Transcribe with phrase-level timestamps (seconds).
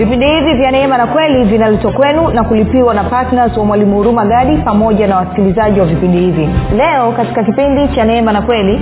[0.00, 4.24] vipindi hivi vya neema na kweli vinaletwa kwenu na kulipiwa na ptns wa mwalimu huruma
[4.26, 6.48] gadi pamoja na wasikilizaji wa vipindi hivi.
[6.76, 8.80] Leo katika kipindi cha neema na kweli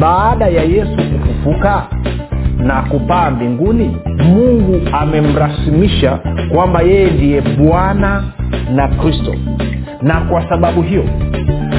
[0.00, 1.82] baada ya yesu kufufuka
[2.58, 6.18] na kupaa mbinguni mungu amemrasimisha
[6.54, 8.24] kwamba yeye ndiye bwana
[8.74, 9.34] na kristo.
[10.02, 11.04] Na kwa sababu hiyo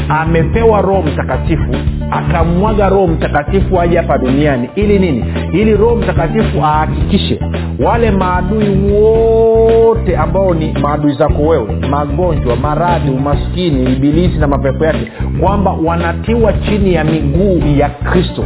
[0.09, 1.75] amepewa roho mtakatifu
[2.11, 4.69] akamwaga roho mtakatifu aje hapa duniani.
[4.75, 5.25] Ili nini?
[5.53, 7.39] Ili roho mtakatifu ahakikishe
[7.79, 15.11] wale maadui wote ambao ni maadui zako wewe magonjwa maradhi umaskini ibilisi na mapepo yake
[15.39, 18.45] kwamba wanatiwa chini ya miguu ya kristo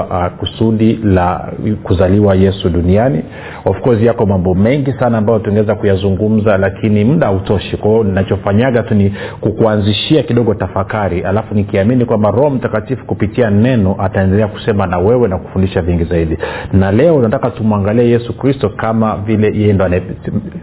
[0.00, 3.22] uh, kusudi la kuzaliwa yesu duniani.
[3.64, 7.76] Of course yako mambo mengi sana ambayo tungeweza kuyazungumza lakini muda hautoshi.
[7.76, 11.20] Kwao ninachofanyaga tu ni kukuanzishia kidogo tafakari.
[11.20, 16.38] Alafu nikiamini kwamba roho mtakatifu kupitia neno ataendelea kusema na wewe na kufundisha vingi zaidi.
[16.72, 19.88] Na leo nataka tumwangalie yesu kristo kama vile yeye ndo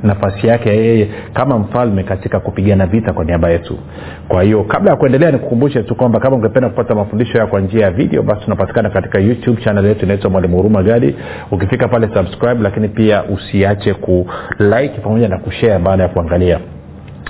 [0.04, 3.78] nafasi yake yeye kama mfalme katika kupigana vita kwa niaba yetu.
[4.28, 7.86] Kwa hiyo kabla ya kuendelea nikukumbushe tu kwamba kama ungependa kupata mafundisho haya kwa njia
[7.86, 11.16] ya video basi tunapatikana katika youtube channel yetu inaitwa mwalimu huruma gadi.
[11.52, 16.60] Ukifika pale subscribe lakini pia usiache kulike pamoja na kushare baada ya kuangalia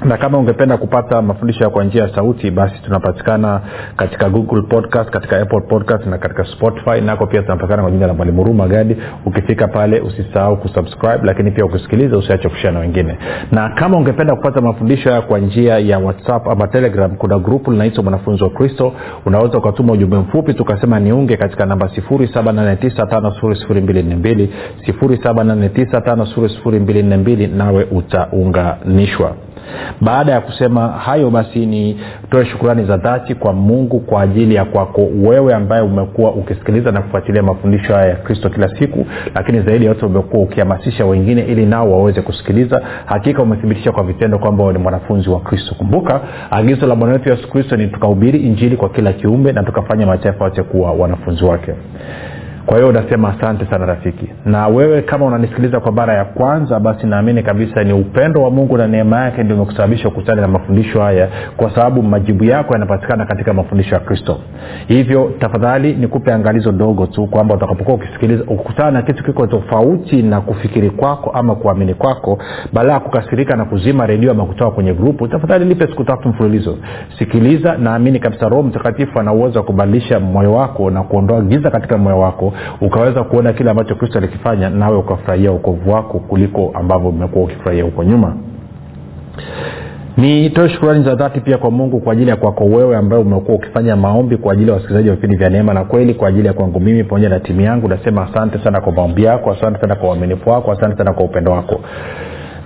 [0.05, 3.61] na kama ungependa kupata mafundisho kwa njia ya sauti basi tunapatikana
[3.97, 7.01] katika google podcast katika apple podcast na katika spotify.
[7.01, 8.97] Nako pia tunapatikana kwa jina la mwalimu ruma gadi.
[9.25, 13.17] Ukifika pale usisahau kusubscribe lakini pia ukisikiliza usiache kushia na wengine.
[13.51, 18.03] Na kama ungependa kupata mafundisho haya kwa njia ya whatsapp ama telegram kuna grupu linaitwa
[18.03, 18.93] mwanafunzi wa kristo.
[19.25, 24.47] Unaweza ukatuma ujumbe mfupi tukasema niunge katika namba 7895242
[24.87, 29.35] 7895242 nawe utaunganishwa
[30.01, 35.01] baada ya kusema hayo basi nitoe shukurani za dhati kwa mungu kwa ajili ya kwako
[35.23, 39.91] wewe ambaye umekuwa ukisikiliza na kufuatilia mafundisho haya ya kristo kila siku lakini zaidi ya
[39.91, 42.81] yote umekuwa ukihamasisha wengine ili nao waweze kusikiliza.
[43.05, 45.75] Hakika umethibitisha kwa vitendo kwamba ni mwanafunzi wa kristo.
[45.75, 50.05] Kumbuka agizo la bwana wetu yesu kristo ni tukahubiri injili kwa kila kiumbe na tukafanya
[50.05, 51.73] mataifa yote kuwa wanafunzi wake
[52.65, 54.29] kwa hiyo unasema asante sana rafiki.
[54.45, 58.77] Na wewe kama unanisikiliza kwa mara ya kwanza basi naamini kabisa ni upendo wa mungu
[58.77, 61.27] na neema yake ndio imekusababisha ukutane na mafundisho haya
[61.57, 64.37] kwa sababu majibu yako yanapatikana katika mafundisho ya kristo.
[64.87, 70.41] Hivyo tafadhali nikupe angalizo dogo tu kwamba utakapokuwa ukisikiliza ukutana na kitu kiko tofauti na
[70.41, 72.39] kufikiri kwako ama kuamini kwako
[72.73, 76.77] baada ya kukasirika na kuzima redio ama kutoka kwenye grupu tafadhali nipe siku tatu mfululizo.
[77.19, 81.97] Sikiliza naamini kabisa roho mtakatifu ana uwezo wa kubadilisha moyo wako na kuondoa giza katika
[81.97, 82.48] moyo wako
[82.81, 88.03] ukaweza kuona kile ambacho kristo alikifanya nawe ukafurahia ukovu wako kuliko ambavyo umekuwa ukifurahia huko
[88.03, 88.35] nyuma.
[90.17, 93.95] Nitoe shukurani za dhati pia kwa mungu kwa ajili ya kwako wewe ambaye umekuwa ukifanya
[93.95, 96.79] maombi kwa ajili ya wasikilizaji wa vipindi vya neema na kweli kwa ajili ya kwangu
[96.79, 97.87] mimi pamoja na timu yangu.
[97.87, 101.51] Nasema asante sana kwa maombi yako asante sana kwa uaminifu wako asante sana kwa upendo
[101.51, 101.75] wako.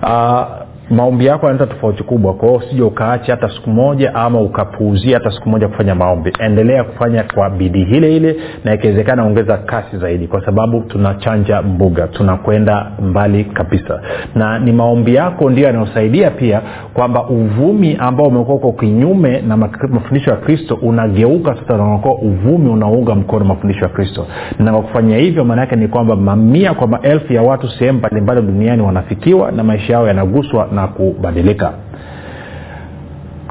[0.02, 2.34] Uh, maombi yako yanaleta tofauti kubwa.
[2.34, 6.32] Kwa hiyo usija ukaacha hata siku moja ama ukapuuzia hata siku moja kufanya maombi.
[6.38, 7.82] Endelea kufanya kwa bidii.
[7.82, 12.06] Ile ile na ikiwezekana ongeza kasi zaidi kwa sababu tunachanja mbuga.
[12.08, 14.00] Tunakwenda mbali kabisa.
[14.34, 16.62] Na ni maombi yako ndio yanayosaidia pia
[16.94, 23.14] kwamba uvumi ambao umekuwa uko kinyume na mafundisho ya kristo unageuka sasa unakuwa uvumi unaunga
[23.14, 24.26] mkono mafundisho ya kristo.
[24.58, 28.42] Na kwa kufanya hivyo maana yake ni kwamba mamia kwa maelfu ya watu sehemu mbalimbali
[28.42, 31.72] duniani wanafikiwa na maisha yao yanaguswa na kubadilika.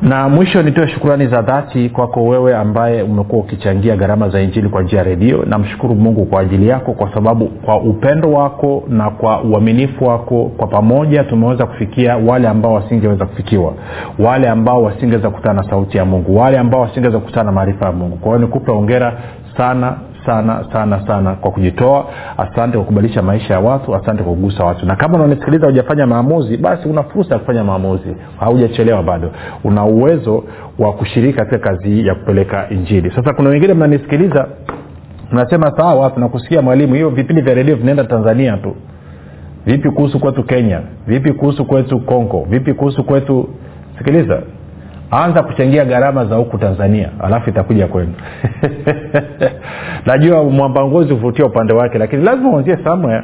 [0.02, 4.82] Na mwisho nitoe shukurani za dhati kwako wewe ambaye umekuwa ukichangia gharama za injili kwa
[4.84, 5.46] njia ya redio.
[5.46, 10.68] Namshukuru mungu kwa ajili yako kwa sababu kwa upendo wako na kwa uaminifu wako kwa
[10.68, 13.74] pamoja tumeweza kufikia wale ambao wasingeweza kufikiwa
[14.20, 17.92] wale ambao wasingeweza kukutana na sauti ya mungu wale ambao wasingeweza kukutana na maarifa ya
[17.92, 18.18] mungu.
[18.18, 19.14] Kwa hiyo nikupe ongera
[19.58, 22.06] sana sana sana sana kwa kujitoa.
[22.38, 24.86] Asante kwa kubadilisha maisha ya watu asante kwa kugusa watu.
[24.86, 28.16] Na kama unanisikiliza hujafanya maamuzi basi una fursa ya kufanya maamuzi.
[28.40, 29.32] Haujachelewa bado.
[29.64, 30.44] Una uwezo
[30.80, 33.12] wa kushiriki katika kazi hii ya kupeleka injili.
[33.16, 34.48] Sasa kuna wengine mnanisikiliza
[35.32, 38.76] mnasema sawa tunakusikia mwalimu hiyo vipindi vya redio vinaenda tanzania tu.
[39.66, 40.82] Vipi kuhusu kwetu kenya?
[41.08, 42.46] Vipi kuhusu kwetu congo?
[42.50, 43.50] Vipi kuhusu kwetu
[43.98, 44.42] sikiliza
[45.22, 48.14] anza kuchangia gharama za huku tanzania alafu itakuja kwenu.
[50.06, 53.24] Najua mwambangozi huvutia upande wake lakini lazima uanzie somewhere.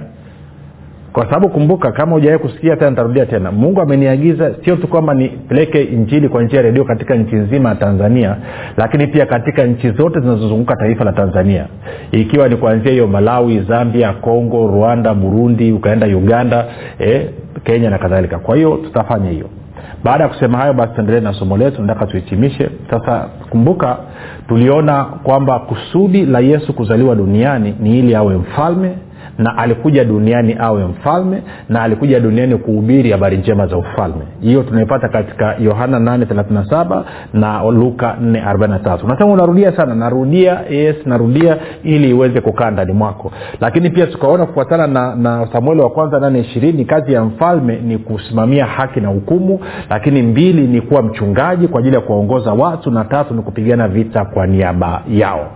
[1.14, 3.52] Kwa sababu kumbuka kama ujawai kusikia tena nitarudia tena.
[3.52, 7.76] Mungu ameniagiza sio tu kwamba nipeleke injili kwa njia ya redio katika nchi nzima ya
[7.76, 8.36] tanzania
[8.78, 11.66] lakini pia katika nchi zote zinazozunguka taifa la tanzania.
[12.12, 16.66] Ikiwa ni kuanzia hiyo malawi zambia congo rwanda burundi ukaenda uganda
[17.00, 17.30] eh,
[17.64, 18.40] kenya na kadhalika.
[18.40, 19.50] Kwa hiyo tutafanya hiyo
[20.04, 22.70] baada ya kusema hayo basi tuendelee na somo letu nataka tuhitimishe.
[22.90, 23.98] Sasa kumbuka
[24.48, 28.92] tuliona kwamba kusudi la yesu kuzaliwa duniani ni ili awe mfalme
[29.40, 34.22] na alikuja duniani awe mfalme na alikuja duniani kuhubiri habari njema za ufalme.
[34.42, 37.04] Hiyo tunaipata katika yohana 837
[37.34, 43.32] na luka 443 nasema unarudia sana narudia yes narudia ili iweze kukaa ndani mwako.
[43.62, 48.66] Lakini pia tukaona kufuatana na, na samueli wa kwanza 8 kazi ya mfalme ni kusimamia
[48.66, 49.60] haki na hukumu
[49.90, 54.26] lakini mbili ni kuwa mchungaji kwa ajili ya kuwaongoza watu na tatu ni kupigana vita
[54.26, 55.52] kwa niaba yao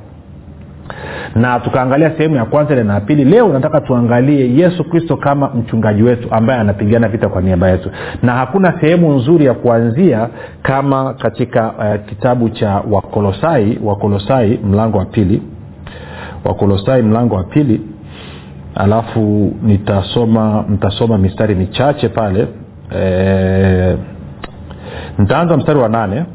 [1.36, 5.50] na tukaangalia sehemu ya kwanza ile na ya pili leo nataka tuangalie yesu kristo kama
[5.50, 7.90] mchungaji wetu ambaye anapigana vita kwa niaba yetu.
[8.24, 10.30] Na hakuna sehemu nzuri ya kuanzia
[10.62, 15.42] kama katika uh, kitabu cha wakolosai wakolosai mlango wa pili.
[16.46, 17.82] Wakolosai mlango wa pili.
[18.76, 22.48] Alafu nitasoma nitasoma mistari michache pale.
[22.98, 23.98] E,
[25.18, 26.26] nitaanza mstari wa nane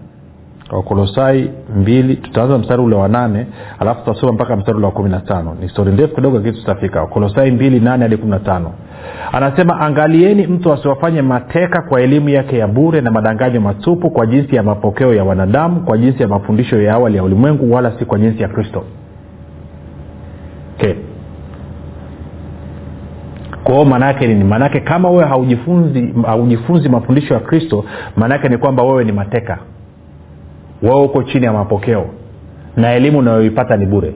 [0.72, 3.46] wakolosai mbili tutaanza mstari ule wa nane
[3.78, 5.56] alafu tutasoma mpaka mstari ule wa kumi na tano.
[5.60, 7.00] Ni stori ndefu kidogo lakini tutafika.
[7.00, 8.72] Wakolosai mbili nane hadi kumi na tano.
[9.32, 14.56] Anasema angalieni mtu asiwafanye mateka kwa elimu yake ya bure na madanganyo matupu kwa jinsi
[14.56, 18.18] ya mapokeo ya wanadamu kwa jinsi ya mafundisho ya awali ya ulimwengu wala si kwa
[18.18, 18.84] jinsi ya kristo.
[20.78, 20.94] Okay.
[23.64, 24.44] Kwao maanaake nini?
[24.44, 27.84] Maanaake kama wewe haujifunzi haujifunzi mafundisho ya kristo
[28.16, 29.58] maanaake ni kwamba wewe ni mateka
[30.82, 32.04] wewe uko chini ya mapokeo.
[32.76, 34.14] Na elimu unayoipata ni bure.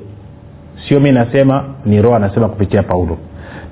[0.88, 3.18] Sio mi nasema ni roho anasema kupitia paulo.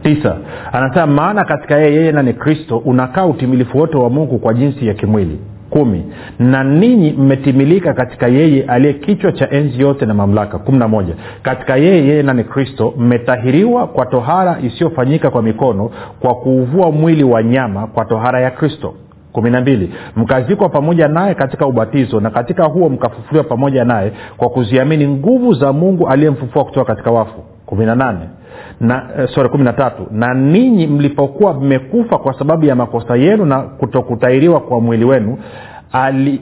[0.03, 0.37] Tisa
[0.73, 4.87] anasema maana katika yeye yeye na ni kristo unakaa utimilifu wote wa mungu kwa jinsi
[4.87, 5.39] ya kimwili.
[5.71, 6.05] Kumi
[6.39, 10.59] na ninyi mmetimilika katika yeye aliye kichwa cha enzi yote na mamlaka.
[10.59, 15.91] Kumi na moja katika yeye yeye nani kristo mmetahiriwa kwa tohara isiyofanyika kwa mikono
[16.21, 18.95] kwa kuuvua mwili wa nyama kwa tohara ya kristo
[19.33, 19.51] kumi
[20.17, 25.73] mkazikwa pamoja naye katika ubatizo na katika huo mkafufuliwa pamoja naye kwa kuziamini nguvu za
[25.73, 27.43] mungu aliyemfufua kutoka katika wafu.
[27.67, 27.95] kumi na
[29.19, 30.07] eh, kumi na tatu.
[30.11, 35.39] Na ninyi mlipokuwa mmekufa kwa sababu ya makosa yenu na kutokutairiwa kwa mwili wenu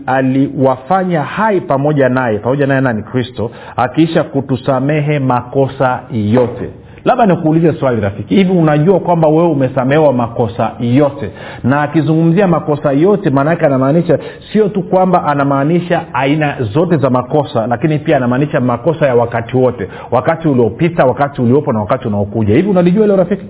[0.07, 2.39] aliwafanya ali hai pamoja naye.
[2.39, 3.03] Pamoja naye nani?
[3.03, 6.71] Kristo akiisha kutusamehe makosa yote
[7.05, 8.35] labda nikuulize swali rafiki.
[8.35, 11.31] Hivi unajua kwamba wewe umesamehewa makosa yote?
[11.65, 14.19] Na akizungumzia makosa yote maanaake anamaanisha
[14.53, 19.89] sio tu kwamba anamaanisha aina zote za makosa lakini pia anamaanisha makosa ya wakati wote.
[20.11, 22.55] Wakati uliopita wakati uliopo na wakati unaokuja.
[22.55, 23.45] Hivi unalijua leo rafiki?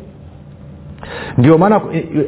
[1.38, 1.80] Ndio maana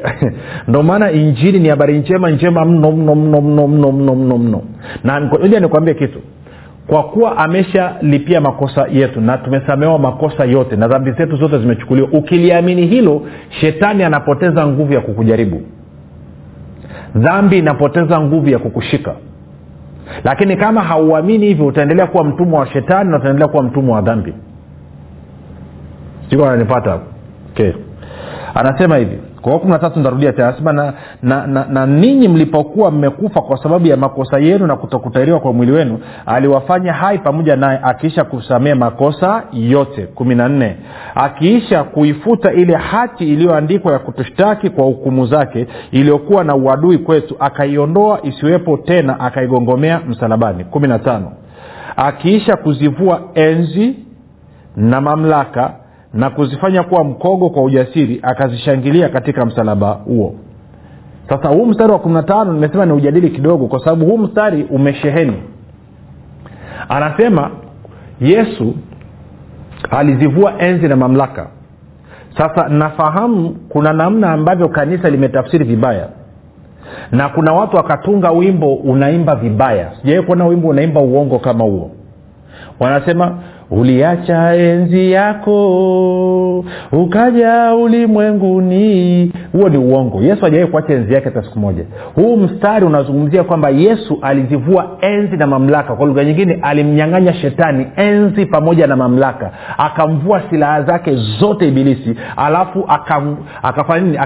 [0.68, 4.62] ndio maana injili ni habari njema njema mno mno mno mno mno mno mno
[5.04, 6.18] na moja nikwambie kitu
[6.90, 12.86] kwa kuwa ameshalipia makosa yetu na tumesamehewa makosa yote na dhambi zetu zote zimechukuliwa ukiliamini
[12.86, 13.22] hilo
[13.60, 15.62] shetani anapoteza nguvu ya kukujaribu.
[17.14, 19.14] Dhambi inapoteza nguvu ya kukushika.
[20.24, 24.34] Lakini kama hauamini hivyo utaendelea kuwa mtumwa wa shetani na utaendelea kuwa mtumwa wa dhambi.
[26.30, 26.98] Siko ananipata
[27.52, 27.72] okay.
[28.54, 30.92] anasema hivi kwa kumi na tatu ntarudia tena nasema na,
[31.22, 35.72] na, na, na ninyi mlipokuwa mmekufa kwa sababu ya makosa yenu na kutokutairiwa kwa mwili
[35.72, 40.06] wenu aliwafanya hai pamoja naye akiisha kusamea makosa yote.
[40.06, 40.76] Kumi na nne
[41.14, 48.20] akiisha kuifuta ile hati iliyoandikwa ya kutushtaki kwa hukumu zake iliyokuwa na uadui kwetu akaiondoa
[48.22, 50.64] isiwepo tena akaigongomea msalabani.
[50.64, 51.32] Kumi na tano
[51.96, 53.94] akiisha kuzivua enzi
[54.76, 55.74] na mamlaka
[56.14, 60.34] na kuzifanya kuwa mkogo kwa ujasiri akazishangilia katika msalaba huo.
[61.28, 64.62] Sasa huu mstari wa kumi na tano nimesema ni ujadili kidogo kwa sababu huu mstari
[64.70, 65.42] umesheheni.
[66.88, 67.50] Anasema
[68.20, 68.74] yesu
[69.90, 71.46] alizivua enzi na mamlaka.
[72.38, 76.08] Sasa nafahamu kuna namna ambavyo kanisa limetafsiri vibaya
[77.12, 79.92] na kuna watu wakatunga wimbo unaimba vibaya.
[80.02, 81.90] Sijawai kuona wimbo unaimba uongo kama huo
[82.80, 83.38] wanasema
[83.70, 89.32] uliacha enzi yako ukaja ulimwenguni.
[89.52, 90.22] Huo ni uongo.
[90.22, 91.84] Yesu hajawai kuacha enzi yake hata siku moja.
[92.14, 95.94] Huu mstari unazungumzia kwamba yesu alizivua enzi na mamlaka.
[95.96, 99.50] Kwa lugha nyingine alimnyang'anya shetani enzi pamoja na mamlaka.
[99.78, 102.16] Akamvua silaha zake zote ibilisi.
[102.36, 102.84] Alafu
[103.62, 104.18] akafanya nini?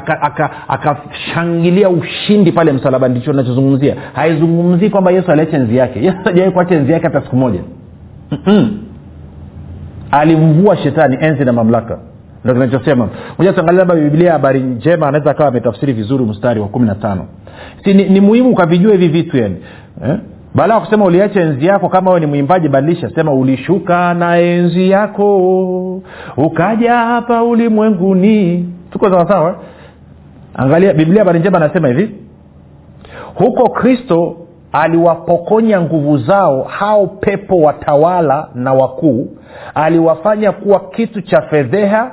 [0.68, 3.14] Akashangilia aka, aka ushindi pale msalabani.
[3.14, 6.04] Ndicho nachozungumzia haizungumzii kwamba yesu aliacha enzi yake.
[6.04, 7.60] Yesu hajawai kuacha enzi yake hata siku moja
[10.10, 11.98] alimvua shetani enzi na mamlaka.
[12.44, 13.08] Ndo kinachosema.
[13.38, 17.26] Moja tuangalia labda biblia habari njema anaweza akawa ametafsiri vizuri mstari wa kumi na tano.
[17.84, 19.56] Si ni, ni muhimu ukavijua hivi vitu yani.
[20.06, 20.16] Eh?
[20.54, 23.10] baada ya kusema uliacha enzi yako kama wewe ni mwimbaji badilisha.
[23.14, 26.02] Sema ulishuka na enzi yako
[26.36, 28.68] ukaja hapa ulimwenguni.
[28.90, 29.56] Tuko sawasawa
[30.54, 32.14] angalia biblia habari njema anasema hivi
[33.34, 34.36] huko kristo
[34.74, 39.28] aliwapokonya nguvu zao hao pepo watawala na wakuu.
[39.74, 42.10] Aliwafanya kuwa kitu cha fedheha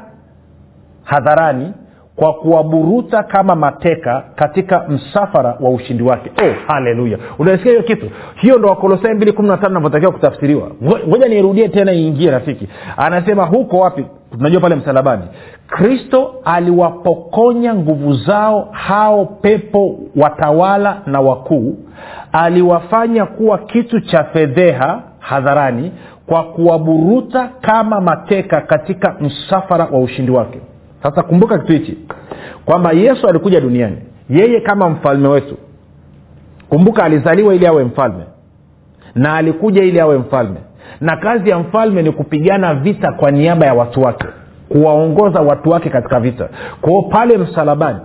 [1.03, 1.74] hadharani
[2.15, 6.32] kwa kuwaburuta kama mateka katika msafara wa ushindi wake.
[6.44, 7.18] Oh, haleluya.
[7.39, 8.10] Unasikia hiyo kitu?
[8.36, 10.72] Hiyo ndo wakolosai mbili kumi na tano navyotakiwa kutafsiriwa.
[11.08, 12.68] Ngoja nirudie tena iingie rafiki.
[12.98, 15.23] Anasema huko wapi tunajua pale msalabani
[15.67, 21.77] kristo aliwapokonya nguvu zao hao pepo watawala na wakuu.
[22.31, 25.91] Aliwafanya kuwa kitu cha fedheha hadharani
[26.25, 30.59] kwa kuwaburuta kama mateka katika msafara wa ushindi wake.
[31.03, 31.97] Sasa kumbuka kitu hichi
[32.65, 33.97] kwamba yesu alikuja duniani
[34.29, 35.57] yeye kama mfalme wetu.
[36.69, 38.23] Kumbuka alizaliwa ili awe mfalme
[39.15, 40.57] na alikuja ili awe mfalme
[41.01, 44.25] na kazi ya mfalme ni kupigana vita kwa niaba ya watu wake
[44.69, 46.50] kuwaongoza watu wake katika vita.
[46.81, 48.00] Kwao pale msalabani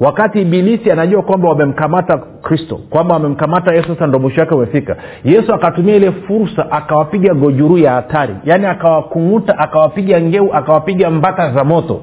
[0.00, 4.96] wakati ibilisi anajua kwamba wamemkamata kristo kwamba wamemkamata yesu sasa ndo mwisho wake umefika.
[5.24, 8.34] Yesu akatumia ile fursa akawapiga gojuruu ya hatari.
[8.44, 12.00] Yaani akawakung'uta akawapiga ngeu akawapiga mbata za moto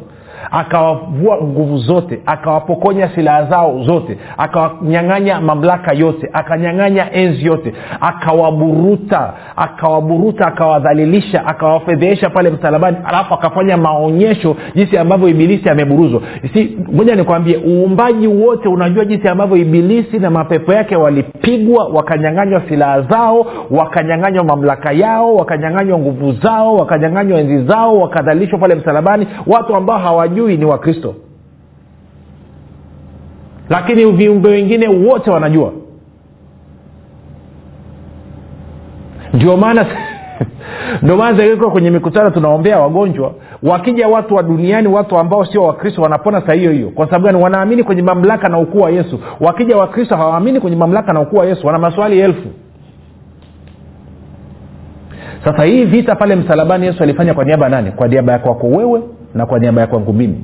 [0.52, 10.48] akawavua nguvu zote akawapokonya silaha zao zote akawanyang'anya mamlaka yote akanyang'anya enzi yote akawaburuta akawaburuta
[10.48, 16.22] akawadhalilisha akawafedhehesha pale msalabani alafu akafanya maonyesho jinsi ambavyo ibilisi ameburuzwa.
[16.54, 23.02] Si moja nikwambie uumbaji wote unajua jinsi ambavyo ibilisi na mapepo yake walipigwa wakanyang'anywa silaha
[23.02, 29.28] zao wakanyang'anywa mamlaka yao wakanyang'anywa nguvu zao wakanyang'anywa enzi zao wakadhalilishwa pale msalabani.
[29.48, 31.16] Watu ambao hawajui ni wakristo.
[33.70, 35.72] Lakini viumbe wengine wote wanajua.
[39.34, 39.86] Ndio maana
[41.02, 46.02] ndio maana ziko kwenye mikutano tunaombea wagonjwa wakija watu wa duniani watu ambao sio wakristo
[46.02, 46.90] wanapona saa hiyo hiyo.
[46.90, 47.44] Kwa sababu gani?
[47.44, 49.20] Wanaamini kwenye mamlaka na ukuu wa yesu.
[49.40, 51.68] Wakija wakristo hawaamini kwenye mamlaka na ukuu wa yesu.
[51.68, 52.48] Wana maswali elfu.
[55.46, 57.92] Sasa hii vita pale msalabani yesu alifanya kwa niaba ya nani?
[57.92, 59.02] Kwa niaba ya kwako wewe
[59.36, 60.44] na kwa niaba ya kwangu mimi.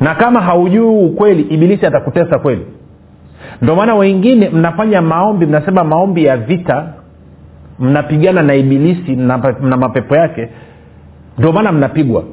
[0.00, 2.66] Na kama haujui ukweli ibilisi atakutesa kweli.
[3.62, 6.92] Ndio maana wengine mnafanya maombi mnasema maombi ya vita
[7.78, 10.48] mnapigana na ibilisi na, mapepo yake.
[11.38, 12.24] Ndio maana mnapigwa.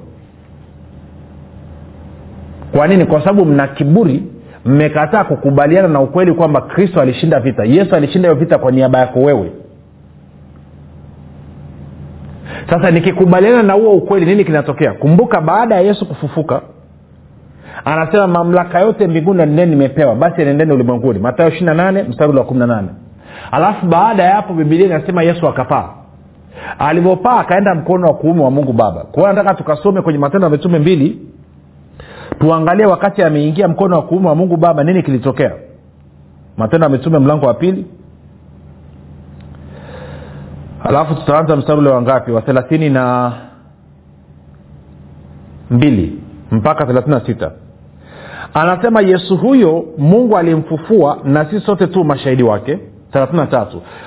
[2.72, 3.06] Kwa nini?
[3.06, 4.24] Kwa sababu mna kiburi
[4.66, 7.64] mmekataa kukubaliana na ukweli kwamba kristo alishinda vita.
[7.64, 9.52] Yesu alishinda hiyo vita kwa niaba yako wewe
[12.70, 14.94] sasa nikikubaliana na huo ukweli nini kinatokea?
[14.94, 16.62] Kumbuka baada ya yesu kufufuka
[17.86, 20.16] anasema mamlaka yote mbinguni na nimepewa.
[20.16, 21.20] Basi anendeni ulimwenguni.
[21.20, 22.88] Matayo ishiri na nane mstari wa kumi na nane.
[23.52, 25.90] Alafu baada ya hapo bibilia inasema yesu akapaa.
[26.80, 29.02] Alivyopaa akaenda mkono wa kuume wa mungu baba.
[29.02, 31.20] Kwa hiyo nataka tukasome kwenye matendo ya mitume mbili
[32.40, 35.52] tuangalie wakati ameingia mkono wa kuume wa mungu baba nini kilitokea?
[36.58, 37.86] Matendo ya mitume mlango wa pili
[40.84, 43.32] alafu tutaanza mstari ule wangapi wa thelathini na
[45.70, 46.20] mbili
[46.52, 47.52] mpaka thelathini na sita.
[48.54, 52.80] Anasema yesu huyo mungu alimfufua na sisi sote tu mashahidi wake
[53.14, 53.66] 33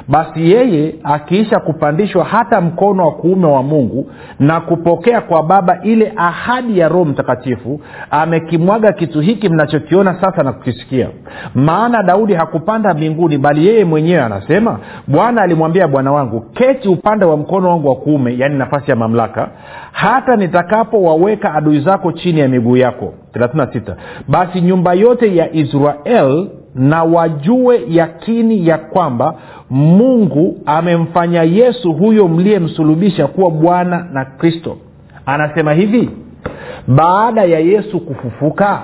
[0.08, 6.12] basi yeye akiisha kupandishwa hata mkono wa kuume wa mungu na kupokea kwa baba ile
[6.16, 11.08] ahadi ya roho mtakatifu amekimwaga kitu hiki mnachokiona sasa na kukisikia.
[11.54, 17.36] Maana daudi hakupanda mbinguni bali yeye mwenyewe anasema bwana alimwambia bwana wangu keti upande wa
[17.36, 19.48] mkono wangu wa kuume yaani nafasi ya mamlaka
[19.92, 23.94] hata nitakapowaweka adui zako chini ya miguu yako 36
[24.28, 29.34] basi nyumba yote ya israel na wajue yakini ya kwamba
[29.70, 34.76] mungu amemfanya yesu huyo mliyemsulubisha kuwa bwana na kristo.
[35.26, 36.10] Anasema hivi
[36.88, 38.82] baada ya yesu kufufuka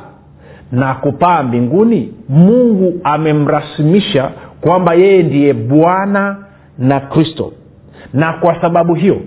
[0.72, 4.30] na kupaa mbinguni mungu amemrasimisha
[4.60, 6.36] kwamba yeye ndiye bwana
[6.78, 7.52] na kristo.
[8.14, 9.20] Na kwa sababu hiyo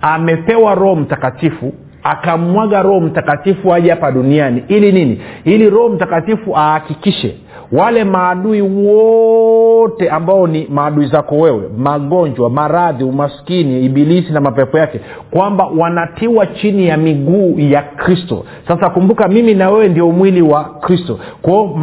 [0.00, 1.72] amepewa roho mtakatifu
[2.02, 4.62] akamwaga roho mtakatifu aje hapa duniani.
[4.68, 5.20] Ili nini?
[5.44, 7.36] Ili roho mtakatifu ahakikishe
[7.74, 15.00] wale maadui wote ambao ni maadui zako wewe magonjwa maradhi umaskini ibilisi na mapepo yake
[15.30, 18.44] kwamba wanatiwa chini ya miguu ya kristo.
[18.68, 21.18] Sasa kumbuka mimi na wewe ndio mwili wa kristo.
[21.42, 21.78] Kwao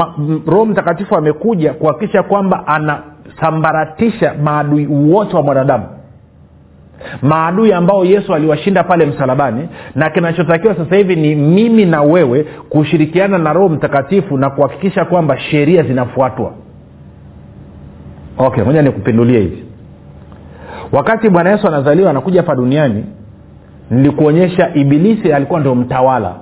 [0.48, 5.83] roho mtakatifu amekuja kuhakikisha kwamba anasambaratisha maadui wote wa mwanadamu
[7.22, 13.38] maadui ambao yesu aliwashinda pale msalabani na kinachotakiwa sasa hivi ni mimi na wewe kushirikiana
[13.38, 16.53] na roho mtakatifu na kuhakikisha kwamba sheria zinafuatwa.
[18.38, 19.63] Okay moja nikupindulie hivi.
[20.91, 23.05] Wakati bwana yesu anazaliwa anakuja hapa duniani
[23.91, 26.36] nilikuonyesha ibilisi alikuwa ndio mtawala.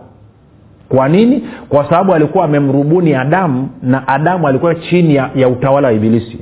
[0.89, 1.43] Kwa nini?
[1.69, 6.39] Kwa sababu alikuwa amemrubuni adamu na adamu alikuwa chini ya, ya utawala wa ibilisi.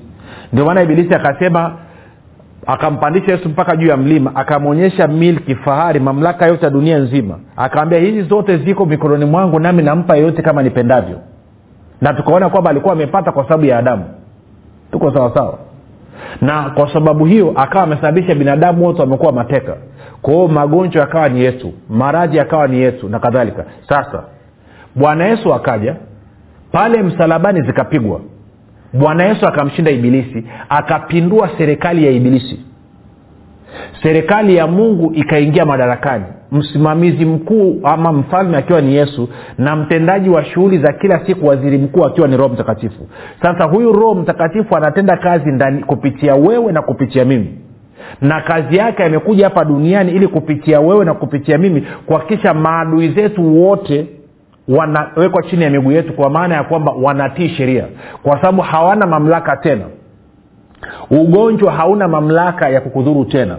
[0.53, 1.73] Ndio maana ibilisi akasema
[2.67, 7.39] akampandisha yesu mpaka juu ya mlima akamwonyesha milki fahari mamlaka yote ya dunia nzima.
[7.57, 11.19] Akawambia hizi zote ziko mikononi mwangu nami nampa yeyote kama nipendavyo.
[12.01, 14.05] Na tukaona kwamba alikuwa amepata kwa sababu ya adamu.
[14.91, 15.57] Tuko sawasawa
[16.41, 19.75] na kwa sababu hiyo akawa amesababisha binadamu wote wamekuwa mateka.
[20.21, 23.65] Kwao magonjwa yakawa ni yetu maradhi yakawa ni yetu na kadhalika.
[23.89, 24.23] Sasa
[24.95, 25.95] bwana yesu akaja
[26.71, 28.19] pale msalabani zikapigwa
[28.93, 32.59] bwana yesu akamshinda ibilisi akapindua serikali ya ibilisi.
[34.03, 36.23] Serikali ya mungu ikaingia madarakani.
[36.51, 41.77] Msimamizi mkuu ama mfalme akiwa ni yesu na mtendaji wa shughuli za kila siku waziri
[41.77, 43.07] mkuu akiwa ni roho mtakatifu.
[43.41, 47.49] Sasa huyu roho mtakatifu anatenda kazi ndani kupitia wewe na kupitia mimi.
[48.21, 53.63] Na kazi yake amekuja hapa duniani ili kupitia wewe na kupitia mimi kuhakikisha maadui zetu
[53.63, 54.07] wote
[54.67, 57.85] wanawekwa chini ya miguu yetu kwa maana ya kwamba wanatii sheria.
[58.23, 59.85] Kwa sababu hawana mamlaka tena.
[61.11, 63.57] Ugonjwa hauna mamlaka ya kukudhuru tena.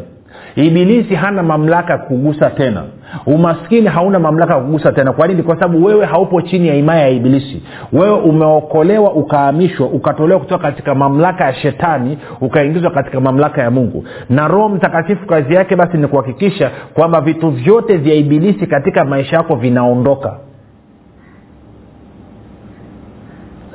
[0.56, 2.82] Ibilisi hana mamlaka ya kugusa tena.
[3.26, 5.12] Umaskini hauna mamlaka ya kugusa tena.
[5.12, 5.42] Kwa nini?
[5.42, 7.62] Kwa sababu wewe haupo chini ya himaya ya ibilisi.
[7.92, 14.04] Wewe umeokolewa ukahamishwa ukatolewa kutoka katika mamlaka ya shetani ukaingizwa katika mamlaka ya mungu.
[14.30, 19.36] Na roho mtakatifu kazi yake basi ni kuhakikisha kwamba vitu vyote vya ibilisi katika maisha
[19.36, 20.36] yako vinaondoka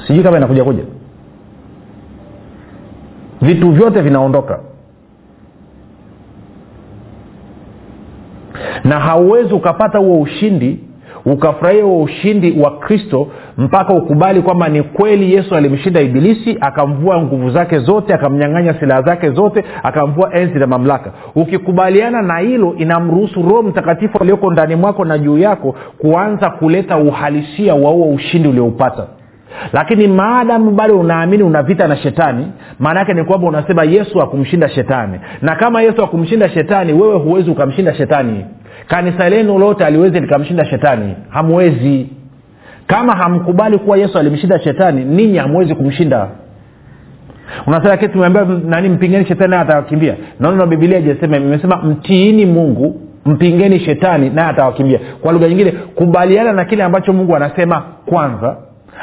[0.07, 0.83] sijui kama inakuja kuja
[3.41, 4.59] vitu vyote vinaondoka.
[8.83, 10.79] Na hauwezi ukapata huo ushindi
[11.25, 13.27] ukafurahia huo ushindi wa kristo
[13.57, 19.29] mpaka ukubali kwamba ni kweli yesu alimshinda ibilisi akamvua nguvu zake zote akamnyang'anya silaha zake
[19.29, 21.11] zote akamvua enzi na mamlaka.
[21.35, 27.75] Ukikubaliana na hilo inamruhusu roho mtakatifu alioko ndani mwako na juu yako kuanza kuleta uhalisia
[27.75, 29.07] wa huo ushindi ulioupata
[29.73, 32.47] lakini maadamu bado unaamini una vita na shetani
[32.79, 35.19] maana yake ni kwamba unasema yesu akumshinda shetani.
[35.41, 38.45] Na kama yesu akumshinda shetani wewe huwezi ukamshinda shetani.
[38.87, 41.15] Kanisa lenu lote aliwezi likamshinda shetani.
[41.29, 42.09] Hamwezi.
[42.87, 46.27] Kama hamkubali kuwa yesu alimshinda shetani ninyi hamwezi kumshinda.
[47.67, 50.15] Unasema tumeambia nani mpingeni shetani atawakimbia?
[50.39, 54.99] Naona bibilia ijasema imesema mtiini mungu mpingeni shetani naye atawakimbia.
[55.21, 58.57] Kwa lugha nyingine kubaliana na kile ambacho mungu anasema kwanza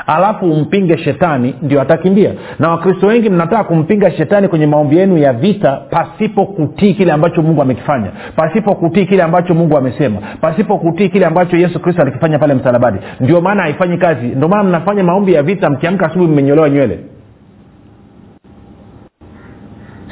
[0.06, 2.32] alafu umpinge shetani ndio atakimbia.
[2.58, 7.42] Na wakristo wengi mnataka kumpinga shetani kwenye maombi yenu ya vita pasipo kutii kile ambacho
[7.42, 8.10] mungu amekifanya.
[8.36, 10.18] Pasipo kutii kile ambacho mungu amesema.
[10.40, 12.98] Pasipo kutii kile ambacho yesu kristo alikifanya pale msalabani.
[13.20, 14.26] Ndio maana haifanyi kazi.
[14.26, 16.98] Ndio maana mnafanya maombi ya vita mkiamka asubuhi mmenyolewa nywele.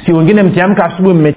[0.05, 1.35] Si wengine mkiamka asubuhi mme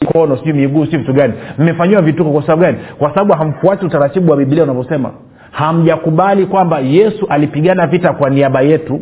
[0.00, 1.32] mikono sijui miguu si vitu gani.
[1.58, 2.78] Mmefanyiwa vituko kwa sababu gani?
[2.98, 5.10] Kwa sababu hamfuati utaratibu wa bibilia unavyosema
[5.54, 9.00] hamjakubali kwamba yesu alipigana vita kwa niaba yetu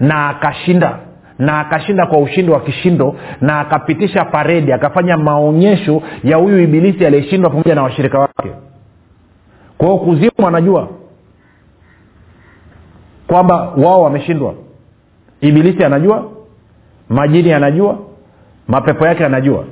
[0.00, 0.98] na akashinda
[1.38, 7.50] na akashinda kwa ushindi wa kishindo na akapitisha paredi akafanya maonyesho ya huyu ibilisi aliyeshindwa
[7.50, 8.50] pamoja na washirika wake.
[9.78, 10.88] Kwao kuzimu anajua
[13.26, 14.54] kwamba wao wameshindwa.
[15.40, 16.30] Ibilisi anajua
[17.08, 17.98] majini anajua
[18.68, 19.64] mapepo yake anajua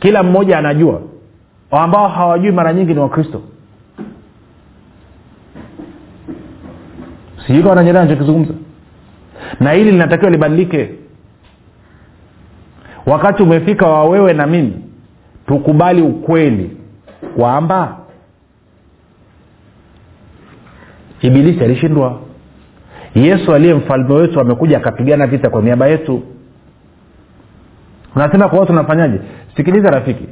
[0.00, 1.00] kila mmoja anajua.
[1.70, 3.40] Ambao hawajui mara nyingi ni wakristo
[7.46, 8.54] sijui kama nanyelea nachokizungumza
[9.60, 10.90] na hili linatakiwa libadilike.
[13.06, 14.72] Wakati umefika wa wewe na mimi
[15.46, 16.76] tukubali ukweli
[17.36, 17.96] kwamba
[21.20, 22.20] ibilisi alishindwa.
[23.14, 26.22] Yesu aliye mfalme wetu amekuja akapigana vita kwa niaba yetu.
[28.16, 29.20] Unasema kwa watu unafanyaje
[29.56, 30.26] sikiliza rafiki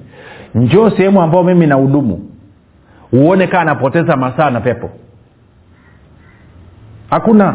[0.54, 2.30] njoo sehemu ambao mimi na hudumu
[3.12, 4.90] uone kaa anapoteza masaa na pepo
[7.10, 7.54] hakuna.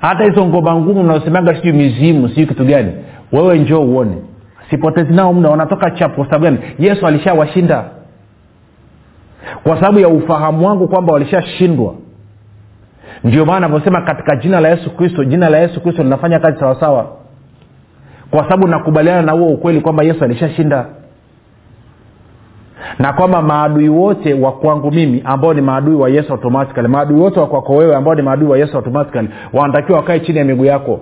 [0.00, 2.92] Hata hizo ngoma ngumu mnaosemaga sijui mizimu sijui kitu gani
[3.32, 4.16] wewe njoo uone.
[4.70, 6.14] Sipotezi nao mna wanatoka chapu.
[6.14, 6.58] Kwa sababu gani?
[6.78, 7.84] Yesu alishawashinda.
[9.62, 11.94] Kwa sababu ya ufahamu wangu kwamba walishashindwa.
[13.24, 17.16] Ndio maana anavyosema katika jina la yesu kristo jina la yesu kristo linafanya kazi sawasawa.
[18.30, 20.86] Kwa sababu nakubaliana na huo ukweli kwamba yesu alishashinda
[22.98, 27.40] na kwamba maadui wote wa kwangu mimi ambao ni maadui wa yesu automatically maadui wote
[27.40, 31.00] wa kwako wewe ambao ni maadui wa yesu automatically wanatakiwa wakae chini ya miguu yako.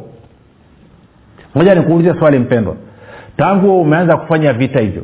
[1.54, 2.76] Moja nikuulize swali mpendwa.
[3.36, 5.02] Tangu umeanza kufanya vita hivyo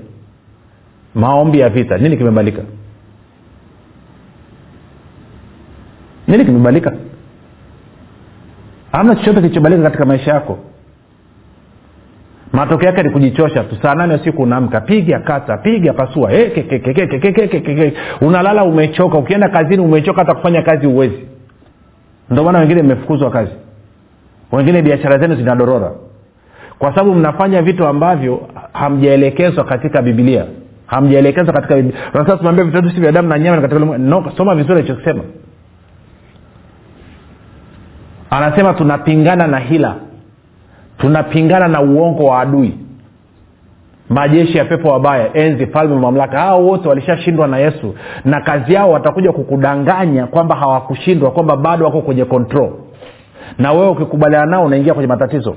[1.14, 2.62] maombi ya vita nini kimebadilika
[6.28, 6.92] nini kimebadilika
[8.92, 10.58] amna chochote kilichobadilika katika maisha yako
[12.52, 13.76] matokeo yake ni kujichosha tu.
[13.82, 16.32] Saa nane usiku unaamka piga kata piga pasua.
[16.32, 17.92] Eh, hey, keke, keke, keke, keke, keke.
[18.20, 19.18] unalala umechoka.
[19.18, 21.26] Ukienda kazini umechoka hata kufanya kazi uwezi
[22.30, 23.52] ndio maana wengine mmefukuzwa kazi.
[24.52, 25.92] Wengine biashara zenu zinadorora.
[26.78, 30.44] Kwa sababu mnafanya vitu ambavyo hamjaelekezwa katika bibilia
[30.86, 35.22] hamjaelekezwa katika bibilia vitatu si vya damu na nyama katika no, soma vizuri alichokisema
[38.30, 39.96] anasema tunapingana na hila
[40.98, 42.74] tunapingana na uongo wa adui.
[44.08, 47.94] Majeshi ya pepo wabaya enzi falme mamlaka hao wote walishashindwa na yesu.
[48.24, 52.70] Na kazi yao watakuja kukudanganya kwamba hawakushindwa kwamba bado wako kwenye control.
[53.58, 55.56] Na wewe ukikubaliana nao unaingia kwenye matatizo.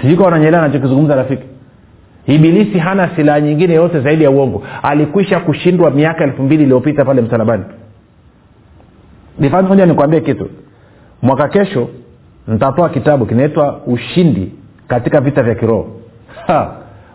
[0.00, 1.42] Sijuka wananyelea anachokizungumza rafiki.
[2.26, 4.62] Ibilisi hana silaha nyingine yote zaidi ya uongo.
[4.82, 7.64] Alikwisha kushindwa miaka elfu mbili iliyopita pale msalabani.
[9.68, 10.50] Moja nikwambie kitu.
[11.22, 11.88] Mwaka kesho
[12.48, 14.52] nitatoa kitabu kinaitwa ushindi
[14.88, 15.88] katika vita vya kiroho.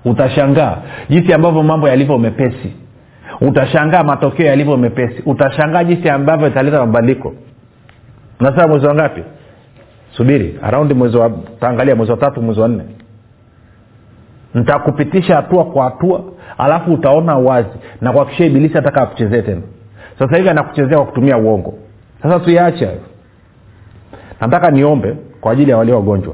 [0.05, 0.77] Utashangaa
[1.09, 2.73] jinsi ambavyo mambo yalivyo mepesi.
[3.41, 5.23] Utashangaa matokeo yalivyo mepesi.
[5.25, 7.33] Utashangaa jinsi ambavyo italeta mabadiliko.
[8.39, 9.23] Unasema mwezi wa ngapi?
[10.11, 12.83] Subiri araundi mwezi wa taangalia mwezi wa tatu mwezi wa nne.
[14.55, 16.23] Ntakupitisha hatua kwa hatua
[16.57, 17.69] alafu utaona wazi
[18.01, 19.61] na kuakishia ibilisi ataka akuchezee tena.
[20.19, 21.73] Sasa hivi anakuchezea kwa kutumia uongo.
[22.23, 22.99] Sasa tuyaache hayo
[24.47, 26.33] nataka niombe kwa ajili ya walio wagonjwa.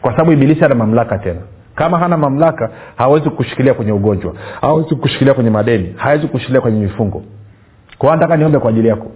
[0.00, 1.40] Kwa sababu ibilisi ana mamlaka tena.
[1.74, 4.32] Kama hana mamlaka hawezi kushikilia kwenye ugonjwa.
[4.60, 5.94] Hawezi kushikilia kwenye madeni.
[5.96, 7.22] Hawezi kushikilia kwenye mifungo.
[7.98, 9.10] Kwa nataka niombe kwa ajili yako.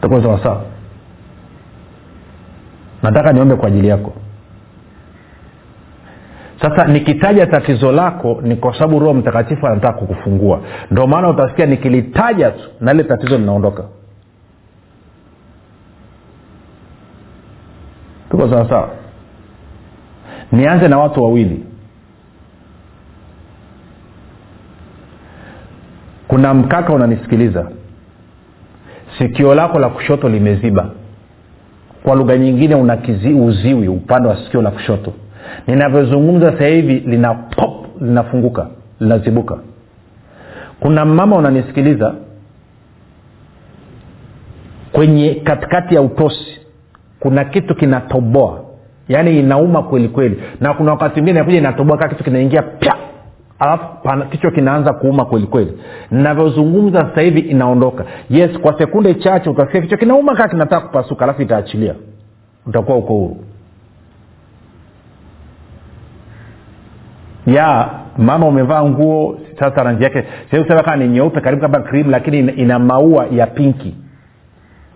[0.00, 0.62] Sawasawa
[3.02, 4.12] nataka niombe kwa ajili yako.
[6.62, 10.60] Sasa nikitaja tatizo lako ni kwa sababu roho mtakatifu anataka kukufungua.
[10.90, 13.84] Ndio maana utasikia nikilitaja tu na lile tatizo linaondoka
[18.30, 18.90] tuko sawasawa
[20.52, 21.64] nianze na watu wawili.
[26.28, 27.70] Kuna mkaka unanisikiliza.
[29.18, 30.90] Sikio lako la kushoto limeziba.
[32.02, 32.98] Kwa lugha nyingine una
[33.40, 35.12] uziwi upande wa sikio la kushoto.
[35.66, 38.66] Ninavyozungumza sasa hivi lina pop linafunguka
[39.00, 39.58] linazibuka.
[40.80, 42.14] Kuna mama unanisikiliza.
[44.92, 46.60] Kwenye katikati ya utosi
[47.20, 48.60] kuna kitu kinatoboa.
[49.08, 50.42] Yaani inauma kweli kweli.
[50.60, 52.94] Na kuna wakati mwingine inakuja inatoboa kaa kitu kinaingia pya.
[53.58, 53.84] Alafu
[54.30, 55.78] kichwa kinaanza kuuma kweli kweli.
[56.10, 58.04] Navyozungumza sasa hivi inaondoka.
[58.30, 61.94] Yes kwa sekunde chache utasikia kichwa kinauma kaa kinataka kupasuka alafu itaachilia.
[62.66, 63.36] Utakuwa uko huru.
[67.46, 72.52] Ya mama umevaa nguo sasa rangi yake siusema kama ni nyeupe karibu kama cream lakini
[72.52, 73.94] ina maua ya pinki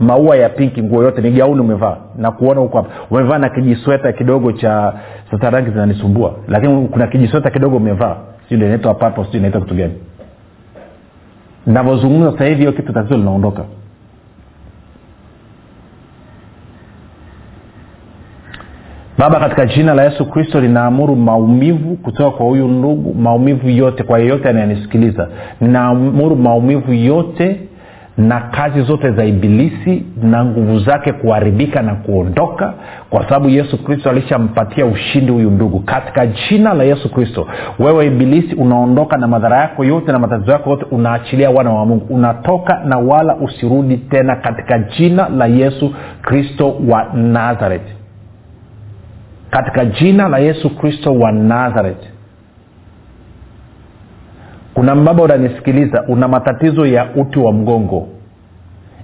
[0.00, 1.96] maua ya pinki nguo yote ni gauni umevaa.
[2.16, 2.90] Na kuona huko hapa.
[3.10, 4.92] Umevaa na kijisweta kidogo cha
[5.30, 6.34] sasa rangi zinanisumbua.
[6.48, 8.16] Lakini kuna kijisweta kidogo umevaa.
[8.50, 8.94] Inaitwa
[9.38, 9.92] inaitwa kitu gani.
[11.66, 13.64] Navyozungumza sasa hiyo kitu tatizo linaondoka.
[19.18, 24.18] Baba katika jina la yesu kristo linaamuru maumivu kutoka kwa huyu ndugu maumivu yote kwa
[24.18, 25.28] yeyote anayenisikiliza.
[25.60, 27.60] Ninaamuru maumivu yote
[28.18, 32.74] na kazi zote za ibilisi na nguvu zake kuharibika na kuondoka
[33.10, 35.80] kwa sababu yesu kristo alishampatia ushindi huyu ndugu.
[35.80, 37.46] Katika jina la yesu kristo
[37.78, 42.06] wewe ibilisi unaondoka na madhara yako yote na matatizo yako yote unaachilia wana wa mungu.
[42.14, 47.92] Unatoka na wala usirudi tena katika jina la yesu kristo wa nazareti
[49.50, 52.09] katika jina la yesu kristo wa nazareti
[54.80, 58.08] kuna mbaba unanisikiliza una matatizo ya uti wa mgongo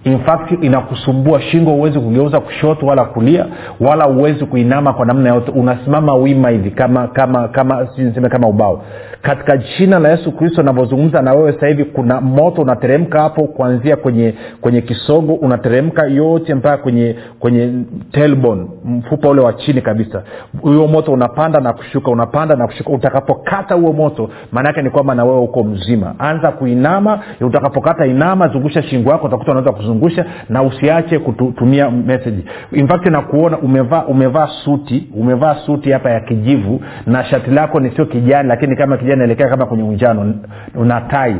[0.07, 3.47] in fact inakusumbua shingo huwezi kugeuza kushoto wala kulia
[3.81, 8.83] wala huwezi kuinama kwa namna yote unasimama wima hivi kama kama kama niseme kama ubao.
[9.23, 14.35] Katika jina la yesu kristo navyozungumza na wewe hivi kuna moto unateremka hapo kuanzia kwenye
[14.61, 17.73] kwenye kisogo unateremka yote mpaka kwenye kwenye
[18.12, 20.23] telbon mfupa ule wa chini kabisa.
[20.62, 22.90] Huo moto unapanda na kushuka unapanda na kushuka.
[22.90, 26.14] Utakapokata huo moto maanaake ni kwamba na wewe uko mzima.
[26.19, 32.44] Anza kuinama utakapokata inama zungusha shingo yako utakuta unaweza kuzungusha na usiache kutumia message.
[32.72, 37.90] In fact nakuona umevaa umevaa suti umevaa suti hapa ya kijivu na shati lako ni
[37.90, 40.35] sio kijani lakini kama kijani naelekea kama kwenye unjano
[40.74, 41.37] una tai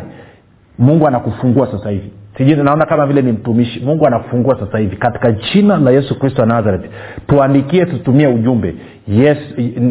[0.79, 2.13] mungu anakufungua sasa hivi.
[2.37, 3.81] Sijui naona kama vile ni mtumishi.
[3.81, 4.97] Mungu anafungua sasa hivi.
[4.97, 6.85] Katika jina la yesu kristo wa nazareth
[7.27, 8.75] tuandikie tutumie ujumbe.
[9.09, 9.39] Yes,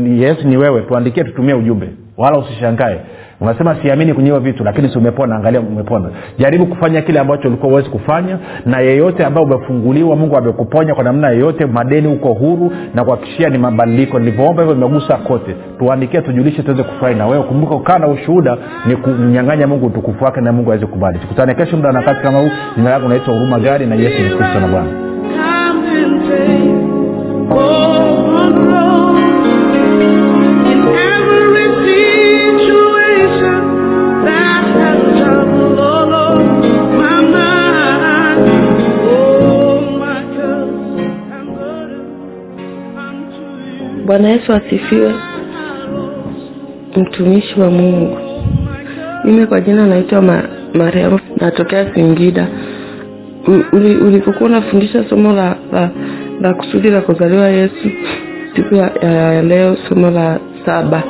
[0.07, 0.81] yes ni wewe.
[0.81, 1.89] Tuandikie tutumie ujumbe.
[2.17, 2.99] Wala usishangae
[3.41, 6.09] unasema siamini kwenye vitu lakini si umepona angalia umepona.
[6.39, 11.29] Jaribu kufanya kile ambacho ulikuwa huwezi kufanya na yeyote ambaye umefunguliwa mungu amekuponya kwa namna
[11.29, 14.19] yeyote madeni huko huru na kuhakikishia ni mabadiliko.
[14.19, 15.55] Nilivyoomba hivyo imegusa kote.
[15.79, 17.43] Tuandikie tujulishe tuweze kufurahi na wewe.
[17.43, 21.19] Kumbuka ukaa na ushuhuda ni kumnyang'anya mungu utukufu wake na mungu aweze kubali.
[21.19, 22.49] Tukutane kesho muda nakati kama huu.
[22.77, 24.87] Jina lako unaitwa huruma gari na yesu ni kristo na bwana
[44.05, 45.13] bwana yesu asifiwe.
[46.97, 48.17] Mtumishi wa mungu.
[49.23, 52.47] Mimi kwa jina naitwa Ma, mariamu natokea singida.
[54.01, 55.89] Ulipokuwa unafundisha somo la, la,
[56.41, 57.89] la kusudi la kuzaliwa yesu
[58.55, 61.03] siku ya, ya, ya leo somo la saba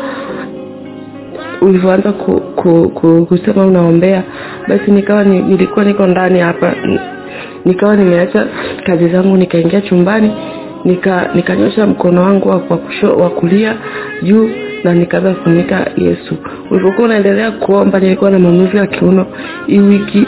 [1.62, 4.24] ulivyoanza ku, ku, ku, kusema unaombea
[4.68, 6.74] basi nikawa ni, nilikuwa niko ndani hapa
[7.66, 8.48] nikawa nimeacha
[8.86, 10.32] kazi zangu nikaingia chumbani
[10.86, 12.50] nika nikanyosha mkono wangu
[13.20, 13.76] wa, kulia
[14.24, 14.50] juu
[14.84, 16.36] na nikaanza kufunika yesu.
[16.72, 19.26] Ulipokuwa unaendelea kuomba nilikuwa na maumivu ya kiuno.
[19.68, 20.26] Hii wiki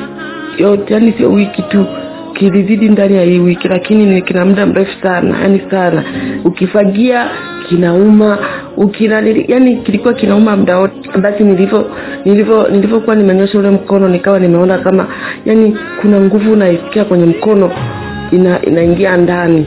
[0.58, 1.86] yote yani sio wiki tu
[2.34, 6.04] kilizidi ndani ya hii wiki lakini ni kina muda mrefu sana yani sana.
[6.46, 7.30] Ukifagia
[7.70, 8.38] kinauma
[8.78, 11.10] ukina yani kilikuwa kinauma muda wote.
[11.22, 11.92] Basi nilivyo
[12.26, 15.08] nilivyo nilivyokuwa nimenyosha ule mkono nikawa nimeona kama
[15.46, 17.72] yani kuna nguvu naisikia kwenye mkono
[18.32, 19.66] ina, inaingia ndani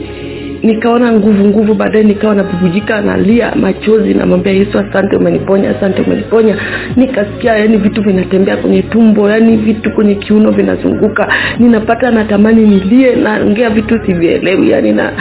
[0.63, 6.55] nikaona nguvu nguvu baadaye nikawa nabubujika nalia machozi namwambia yesu asante umeniponya asante umeniponya.
[6.95, 11.33] Nikasikia yani vitu vinatembea kwenye tumbo yani vitu kwenye kiuno vinazunguka.
[11.59, 15.11] Ninapata natamani nilie naongea vitu sivielewi yani na,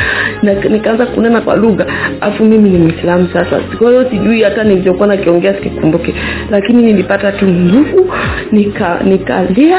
[0.42, 1.86] na nikaanza kunena kwa lugha.
[2.20, 3.60] Afu mimi ni mwislamu sasa.
[3.78, 6.14] Kwa hiyo sijui hata nilivyokuwa nakiongea sikikumbuke
[6.50, 8.12] lakini nilipata tu nguvu
[8.52, 9.78] nika nikalia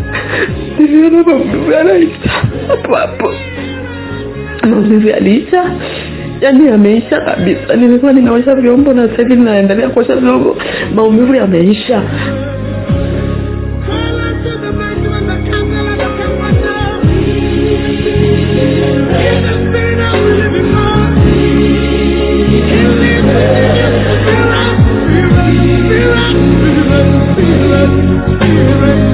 [0.79, 2.31] niliona maumivu yanaisha
[2.69, 3.33] hapo hapo.
[4.63, 5.71] Maumivu yaliisha
[6.41, 7.77] yaani yameisha kabisa.
[7.77, 10.57] Nilikuwa ninaosha vyombo na sasa hivi ninaendelea kuosha vyombo.
[10.95, 12.03] Maumivu yameisha
[25.65, 27.91] spirit, spirit, spirit,
[28.43, 29.14] spirit,